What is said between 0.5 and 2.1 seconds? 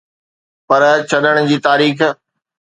پر ڇڏڻ جي تاريخ